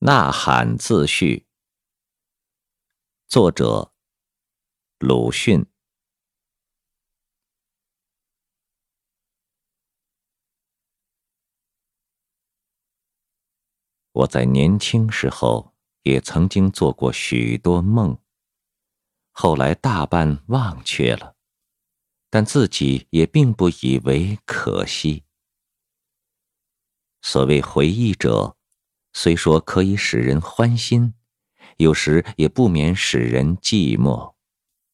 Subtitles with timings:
[0.00, 1.44] 呐喊自序，
[3.26, 3.92] 作者
[5.00, 5.66] 鲁迅。
[14.12, 18.16] 我在年轻时候也曾经做过许多梦，
[19.32, 21.34] 后来大半忘却了，
[22.30, 25.24] 但自己也并不以为可惜。
[27.20, 28.57] 所谓回忆者。
[29.12, 31.14] 虽说可以使人欢心，
[31.78, 34.34] 有时也不免使人寂寞，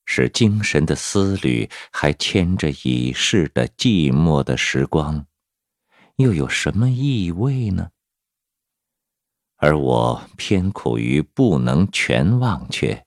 [0.07, 5.27] 使精神的思虑还牵着已逝的寂寞的时光，
[6.17, 7.91] 又有什么意味呢？
[9.57, 13.07] 而我偏苦于不能全忘却，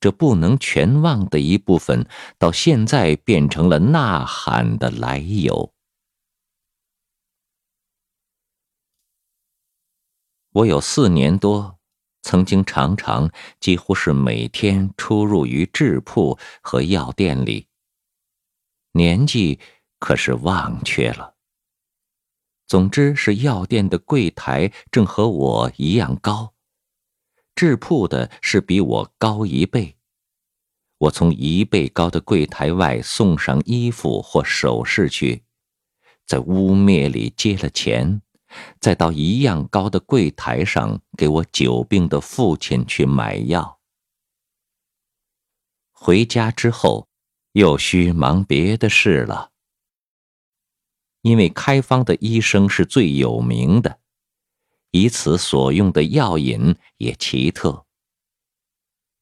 [0.00, 2.06] 这不能全忘的一部分，
[2.38, 5.72] 到现在变成了呐喊的来由。
[10.52, 11.78] 我有四年多，
[12.22, 17.68] 曾经常常几乎是每天出入于制铺和药店里。
[18.92, 19.60] 年纪
[20.00, 21.36] 可是忘却了。
[22.66, 26.54] 总之是药店的柜台正和我一样高，
[27.54, 29.96] 制铺的是比我高一倍。
[30.98, 35.44] 我从一倍高的柜台外送上衣服或首饰去，
[36.26, 38.20] 在污蔑里接了钱。
[38.80, 43.80] 再到一样高的柜台上，给我久病的父亲去买药。
[45.92, 47.08] 回家之后，
[47.52, 49.50] 又需忙别的事了。
[51.22, 54.00] 因为开方的医生是最有名的，
[54.90, 57.84] 以此所用的药引也奇特。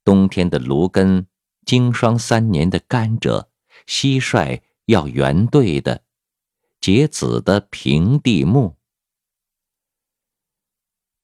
[0.04, 1.26] 冬天的芦根，
[1.66, 3.48] 经霜三年的甘蔗，
[3.84, 6.04] 蟋蟀要圆对的，
[6.80, 8.77] 结籽的平地木。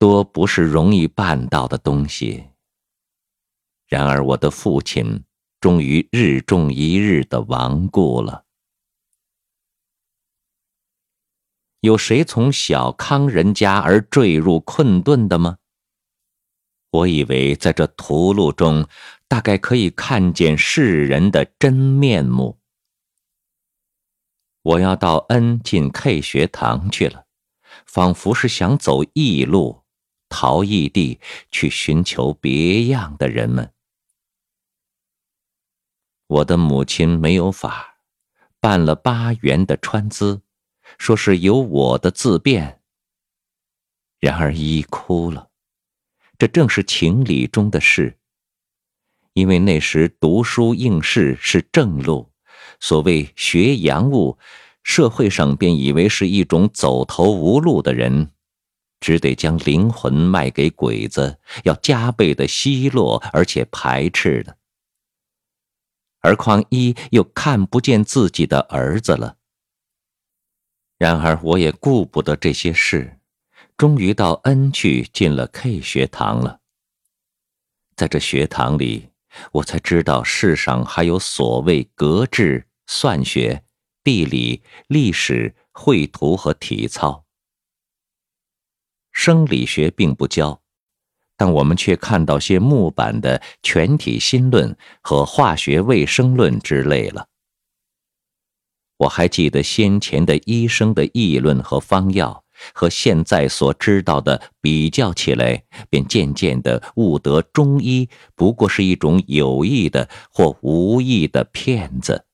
[0.05, 2.45] 多不是容易办到的东西。
[3.87, 5.25] 然而，我的父亲
[5.61, 8.45] 终于日重一日的亡故了。
[11.81, 15.57] 有谁从小康人家而坠入困顿的吗？
[16.91, 18.87] 我以为在这屠戮中，
[19.27, 22.59] 大概可以看见世人的真面目。
[24.61, 27.25] 我要到 N 进 K 学堂去了，
[27.87, 29.84] 仿佛是想走异路。
[30.37, 31.21] 逃异地
[31.53, 33.73] 去寻求别样的人们。
[36.27, 37.99] 我的母亲没有法，
[38.59, 40.43] 办了八元的川资，
[40.99, 42.81] 说是有我的自便。
[44.19, 45.51] 然而一哭了，
[46.37, 48.19] 这正是情理中的事。
[49.35, 52.33] 因为那时读书应试是正路，
[52.81, 54.37] 所谓学洋务，
[54.83, 58.34] 社会上便以为是一种走投无路的人。
[59.05, 64.57] 只得将灵魂卖给鬼子，要加倍的奚落，而且排斥的。
[66.21, 69.37] 而况一又看不见自己的儿子了。
[70.97, 73.19] 然而我也顾不得这些事，
[73.77, 76.61] 终于到 N 去进了 K 学堂了。
[77.95, 79.11] 在这学堂里，
[79.53, 83.65] 我才知道世上还有所谓格致、算学、
[84.03, 87.24] 地理、历史、绘图和体操。
[89.15, 90.61] 生理学并不教，
[91.39, 97.29] 但我们却看到些木板的全体心论和化学卫生论之类了。
[98.99, 112.27] 我还记得先前的医生的议论和方药，和现在所知道的比较起来，便渐渐的悟得中医不过是一种有意的或无意的骗子。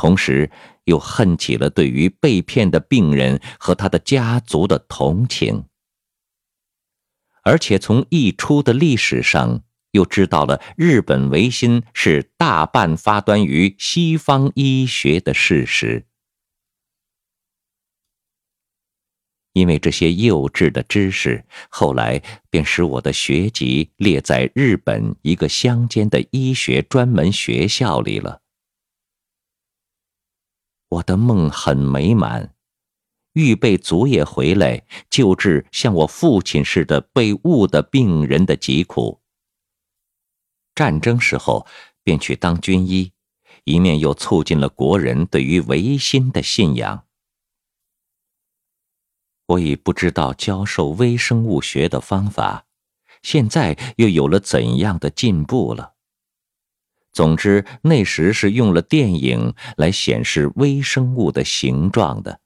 [0.00, 0.50] 同时，
[0.84, 5.66] 又恨起了对于被骗的病人和他的家族的同情，
[7.42, 16.06] 而且从一出的历史上，又知道了日本维新是大半发端于西方医学的事实。
[19.52, 28.40] 因为这些幼稚的知识，后来便使我的学籍列在日本一个乡间的医学专门学校里了。
[30.90, 32.54] 我的梦很美满，
[33.32, 39.20] 预备足夜回来救治像我父亲似的被误的病人的疾苦。
[40.74, 41.66] 战争时候
[42.02, 43.12] 便去当军医，
[43.64, 47.06] 一面又促进了国人对于维新的信仰。
[49.46, 52.66] 我已不知道教授微生物学的方法，
[53.22, 55.94] 现在又有了怎样的进步了？
[57.12, 62.40] 总之，那时是用了电影来显示微生物的形状的，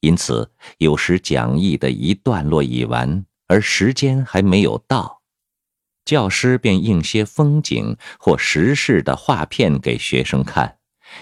[0.00, 5.20] 因此有时讲义的一段落已完，而时间还没有到，
[6.06, 10.78] 教师便印些风景或时事的画片给学生看，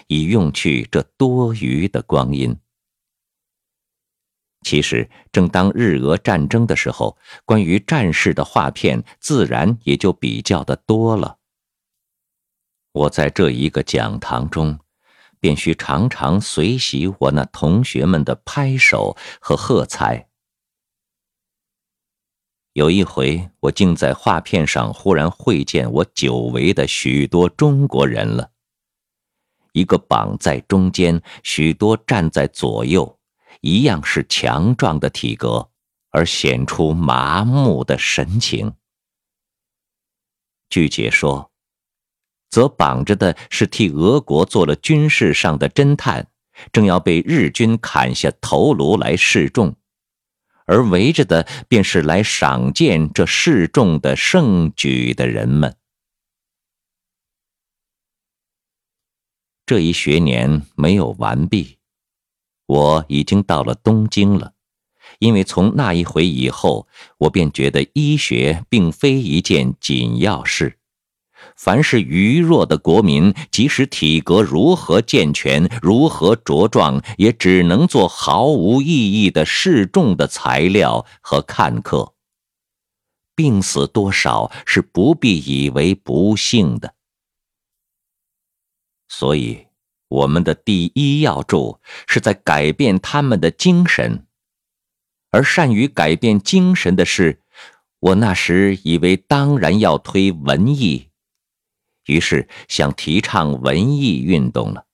[0.06, 2.56] 以用去这多余的光阴。
[4.62, 11.39] 其实，正当日俄战争的时候，关于战事的画片自然也就比较的多了。
[12.92, 14.78] 我在这一个讲堂中，
[15.38, 20.28] 便需常常随喜我那同学们的拍手和喝彩。
[22.72, 28.52] 有一回，我竟在画片上忽然会见我久违的许多中国人了。
[29.72, 33.18] 一个绑在中间，许多站在左右。
[33.60, 35.70] 一样是强壮的体格，
[36.10, 38.72] 而显出麻木的神情。
[40.70, 41.49] 据解说，
[42.50, 46.26] 则绑着的是替俄国做了军事上的侦探，
[46.72, 49.74] 正要被日军砍下头颅来示众；
[50.66, 55.76] 而围着的便是来赏见这示众的盛举的人们。
[59.64, 61.78] 这一学年没有完毕。
[62.66, 64.54] 我已经到了东京了，
[65.20, 66.88] 因为从那一回以后，
[67.18, 70.79] 我便觉得医学并非一件紧要事。
[71.62, 82.14] 凡是愚弱的国民，即使体格如何健全、如何茁壮，也只能做毫无意义的示众的材料和看客。
[83.36, 86.94] 病死多少是不必以为不幸的，
[89.06, 89.66] 所以。
[90.08, 91.78] 我们的第一要著
[92.08, 94.26] 是在改变他们的精神，
[95.30, 97.42] 而善于改变精神的是，
[98.00, 101.09] 我那时以为当然要推文艺，
[102.10, 104.86] 于是想提倡文艺运动了。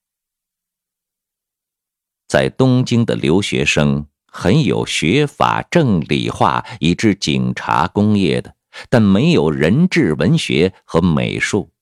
[2.29, 8.55] 在东京的留学生很有学法、政理化以至警察、工业的，
[8.91, 11.73] 但没有人质文学和美术。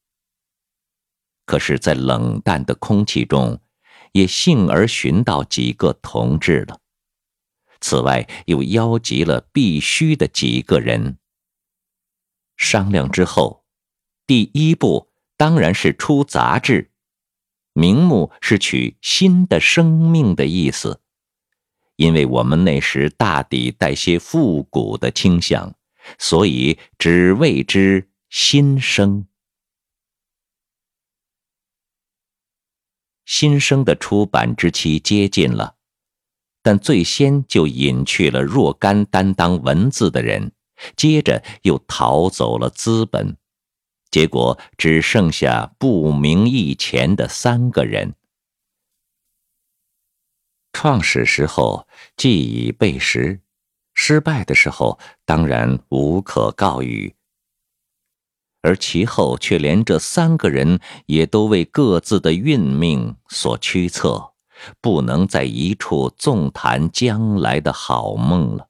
[1.47, 3.61] 可是，在冷淡的空气中，
[4.13, 6.81] 也幸而寻到几个同志了。
[7.81, 11.19] 此外，又邀集了必须的几个人。
[12.57, 13.65] 商量之后，
[14.27, 16.91] 第一步当然是出杂志，
[17.73, 21.01] 名目是取“新的生命”的意思，
[21.97, 25.75] 因为我们那时大抵带些复古的倾向，
[26.19, 29.27] 所以只谓之“新生”。
[33.27, 35.77] 新生的出版之期接近了，
[36.63, 40.53] 但最先就隐去了若干担当文字的人，
[40.95, 43.37] 接着又逃走了资本，
[44.15, 48.15] 结果只剩下不明义钱的三个人。
[50.73, 53.41] 创始时候既已备时，
[53.93, 57.17] 失败的时候当然无可告语。
[58.63, 64.35] 而其后却连这三个人也都为各自的运命所驱策，
[64.81, 68.69] 不能在一处纵谈将来的好梦了。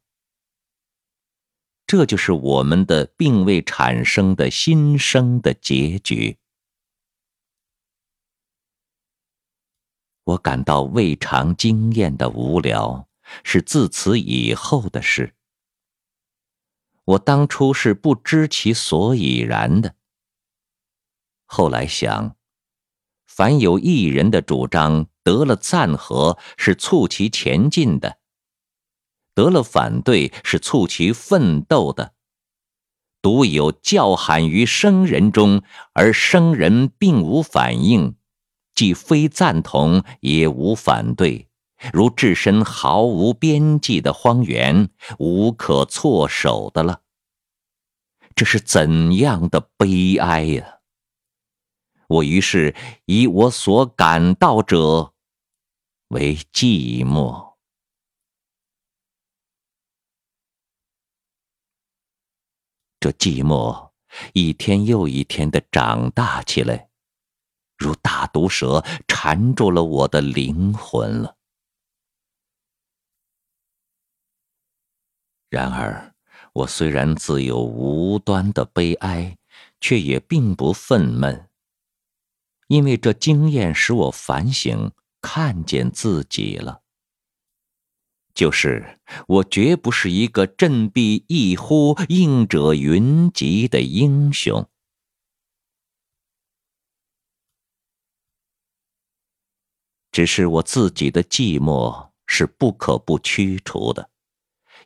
[1.86, 6.38] 这就是我们的并未产生的新生的结局。
[10.24, 13.08] 我感到未尝经验的无聊，
[13.42, 15.34] 是自此以后的事。
[17.04, 19.94] 我当初是不知其所以然的。
[21.44, 22.36] 后来想，
[23.26, 28.18] 凡有一人的主张得了赞和，是促其前进的；
[29.34, 32.12] 得了反对，是促其奋斗的。
[33.20, 35.62] 独有叫喊于生人中，
[35.94, 38.16] 而生人并无反应，
[38.74, 41.48] 既非赞同，也无反对。
[41.92, 44.88] 如置身毫无边际的荒原，
[45.18, 47.00] 无可措手的了。
[48.34, 50.78] 这是怎样的悲哀呀！
[52.08, 52.74] 我于是
[53.06, 55.14] 以我所感到者
[56.08, 57.53] 为寂寞。
[63.04, 63.90] 这寂寞
[64.32, 66.88] 一天又一天的长大起来，
[67.76, 71.36] 如大毒蛇缠住了我的灵魂了。
[75.50, 76.14] 然而，
[76.54, 79.36] 我虽然自有无端的悲哀，
[79.82, 81.48] 却也并不愤懑，
[82.68, 86.83] 因为这经验使我反省，看见自己了。
[88.34, 88.98] 就是
[89.28, 94.68] 我绝不是一个振臂一呼应者云集的英雄，
[100.10, 104.10] 只是我自己的寂寞是不可不驱除的。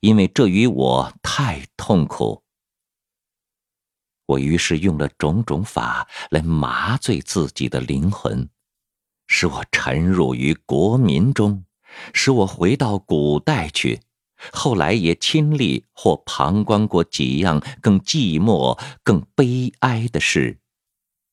[0.00, 2.44] 因为这与我太痛苦。
[4.26, 8.50] 我于是用了种种法来麻醉自己的灵魂，
[9.26, 11.64] 使我沉入于国民中，
[12.12, 14.00] 使我回到古代去。
[14.52, 20.58] 后来也亲历或旁观过几样更寂寞、更悲哀的事，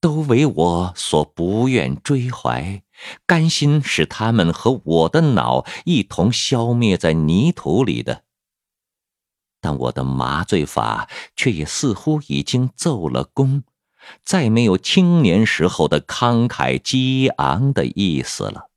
[0.01, 2.81] 都为我所不愿追怀，
[3.27, 8.23] 甘心使他们和我的脑一同消灭在泥土里的。
[9.61, 13.63] 但我的麻醉法却也似乎已经奏了功，
[14.23, 18.69] 再没有青年时候的慷慨激昂的意思了。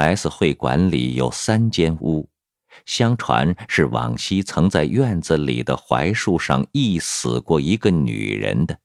[0.00, 2.28] S 会馆里有三间屋，
[2.86, 8.78] 相传是往昔曾在院子里的槐树上缢死过一个女人的，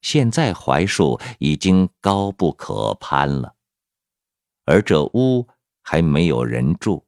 [0.00, 3.54] 现在槐树已经高不可攀了，
[4.64, 5.48] 而这屋。
[5.86, 7.04] 还没有人住，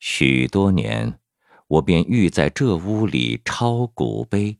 [0.00, 1.20] 许多年，
[1.68, 4.58] 我便欲在这屋里抄古碑。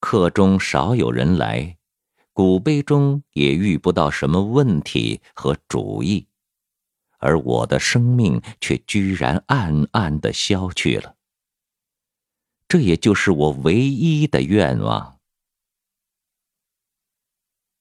[0.00, 1.76] 客中少有人来，
[2.32, 6.26] 古碑中也遇不到什么问题和主意，
[7.18, 11.16] 而我的生命却居然暗暗的消去了。
[12.66, 15.18] 这也就是我唯一的愿望。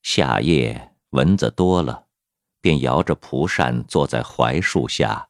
[0.01, 0.89] 夏夜。
[1.11, 2.07] 蚊子多了，
[2.61, 5.27] 便摇着蒲扇坐在槐树下，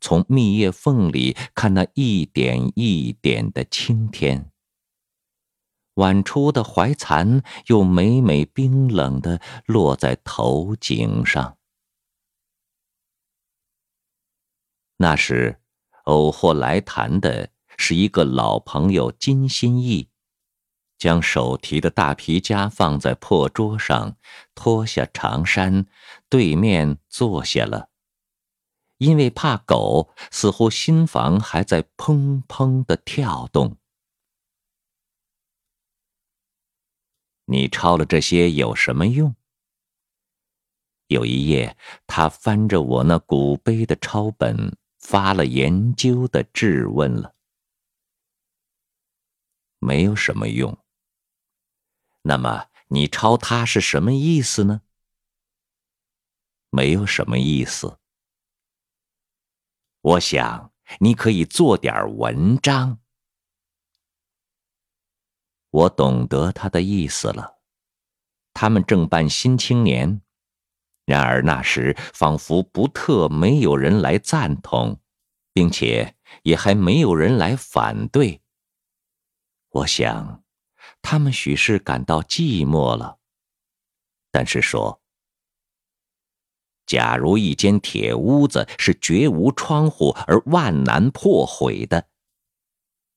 [0.00, 4.52] 从密叶缝里看那一点一点的青天。
[5.98, 11.56] 晚出的怀蚕又每每冰冷的落在头颈上。
[14.96, 15.60] 那时，
[16.04, 20.08] 偶或来谈的是一个老朋友金心义。
[20.96, 24.16] 将手提的大皮夹放在破桌上，
[24.56, 25.86] 脱下长衫，
[26.28, 27.90] 对面坐下了。
[28.96, 33.77] 因为怕狗，似乎心房还在砰砰的跳动。
[37.50, 39.34] 你抄了这些有什么用？
[41.06, 47.34] 有一夜，他翻着我那古碑的抄本，发了研究的质问了。
[49.78, 50.76] 没有什么用。
[52.20, 54.82] 那么你抄它是什么意思呢？
[56.68, 57.98] 没有什么意思。
[60.02, 63.00] 我想你可以做点文章。
[65.70, 67.58] 我懂得他的意思了。
[68.52, 70.16] 他们正办《新青年》，
[71.04, 75.00] 然而那时仿佛不特没有人来赞同，
[75.52, 78.42] 并且也还没有人来反对。
[79.70, 80.42] 我想。
[81.00, 83.18] 他们许是感到寂寞了，
[84.32, 85.00] 但是说：
[86.86, 92.07] 假如一间铁屋子是绝无窗户而万难破毁的，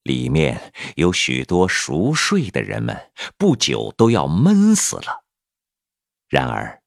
[0.03, 5.25] 里面有许多熟睡的人们，不久都要闷死了。
[6.27, 6.81] 然而，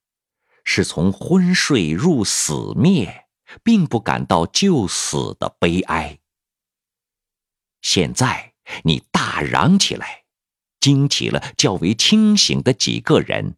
[0.64, 3.26] 是从昏睡入死灭，
[3.62, 6.18] 并不感到就死的悲哀。
[7.82, 8.54] 现在
[8.84, 10.24] 你大嚷起来。
[10.80, 13.56] 惊起了较为清醒的几个人，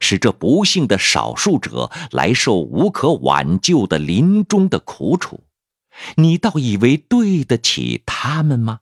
[0.00, 5.44] 使这不幸的少数者来受无可挽救的临终的苦楚，
[6.16, 8.80] 你倒以为对得起他们吗？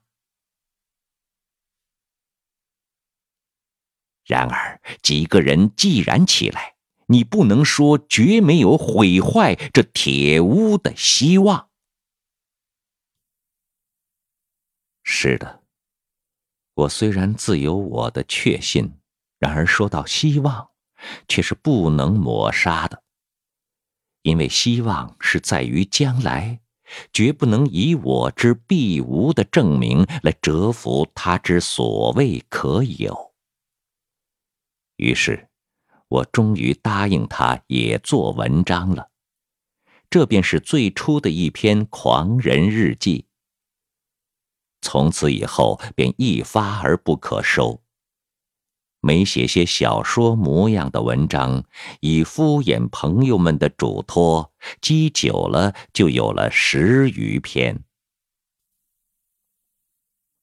[4.25, 6.75] 然而，几个人既然起来，
[7.07, 11.69] 你不能说绝没有毁坏这铁屋的希望。
[15.03, 15.63] 是的。
[16.73, 18.99] 我虽然自有我的确信，
[19.39, 20.69] 然而说到希望，
[21.27, 23.03] 却是不能抹杀的。
[24.23, 26.59] 因为希望是在于将来，
[27.11, 33.33] 绝不能以我之必无的证明来折服他之所谓可有。
[34.95, 35.49] 于是，
[36.07, 39.11] 我终于答应他也做文章了。
[40.09, 43.25] 这便是最初的一篇狂人日记。
[44.81, 47.81] 从此以后便一发而不可收。
[48.99, 51.63] 每写些小说模样的文章，
[52.01, 54.51] 以敷衍朋友们的嘱托，
[54.81, 57.83] 积久了就有了十余篇。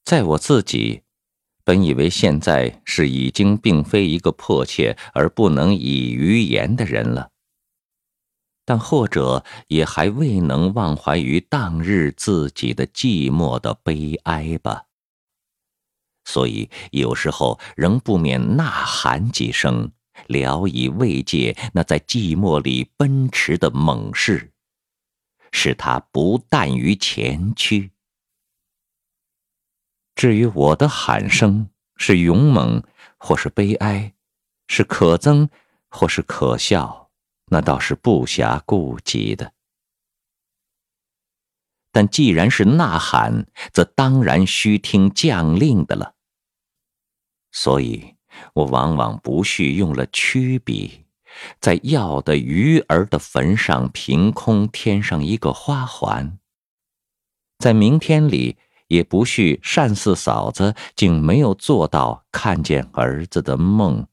[0.05, 1.03] 在我自己，
[1.65, 7.31] 本以为现在是已经并非一个迫切而不能以于言的人了。
[8.67, 14.85] 但或者也还未能忘怀于当日自己的寂寞的悲哀吧，
[16.25, 19.93] 所以有时候仍不免呐喊几声，
[20.27, 24.53] 聊以慰藉那在寂寞里奔驰的猛士，
[25.53, 27.91] 使他不惮于前驱。
[30.15, 32.83] 至于我的喊声是勇猛
[33.19, 34.15] 或是悲哀，
[34.69, 35.49] 是可憎
[35.91, 37.11] 或是可笑，
[37.47, 39.53] 那倒是不暇顾及的。
[41.93, 46.14] 但既然是呐喊，则当然需听将令的了。
[47.57, 48.17] 所以，
[48.53, 51.05] 我往往不恤用了曲笔，
[51.61, 56.37] 在要的鱼儿的坟上凭空添上一个花环。
[57.61, 58.59] 在明天里，
[58.89, 64.09] 也不恤单四嫂子竟没有做到看见儿子的梦，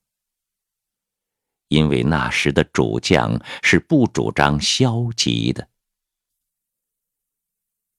[1.70, 5.68] 因为那时的主将是不主张消极的。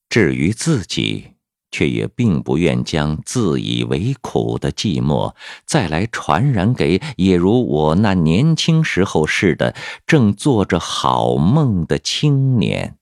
[0.09, 1.35] 至于自己，
[1.73, 5.35] 却也并不愿将自以为苦的寂寞
[5.67, 9.75] 再来传染给也如我那年轻时候似的
[10.07, 12.99] 正做着好梦的青年。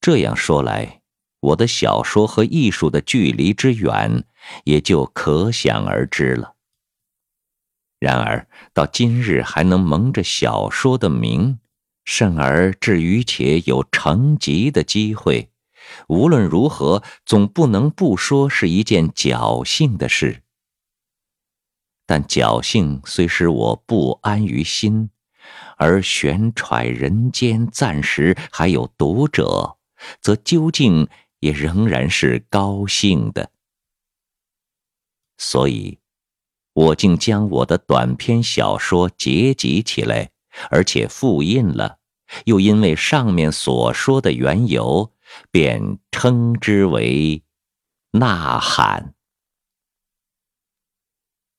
[0.00, 1.02] 这样说来，
[1.40, 4.24] 我的小说和艺术的距离之远，
[4.64, 6.54] 也就可想而知了。
[7.98, 11.58] 然而到今日还能蒙着小说的名。
[12.04, 15.50] 甚而至于且有成疾的机会，
[16.08, 20.42] 无论如何，总不能不说是一件侥幸的事。
[22.04, 25.10] 但侥幸虽使我不安于心，
[25.76, 29.78] 而悬揣人间暂时还有读者，
[30.20, 33.50] 则究竟也仍然是高兴的。
[35.38, 36.00] 所以，
[36.72, 40.30] 我竟将我的短篇小说结集起来。
[40.70, 41.98] 而且复印了，
[42.44, 45.12] 又因为上面所说的缘由，
[45.50, 47.42] 便称之为
[48.18, 49.08] 《呐喊》。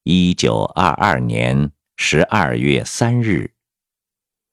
[0.03, 3.53] 一九二二年十二月三日，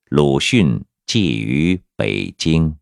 [0.06, 2.79] 鲁迅寄于北京。